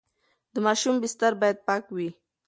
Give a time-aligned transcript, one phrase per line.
[0.53, 2.09] د ماشوم بستر باید پاک وي.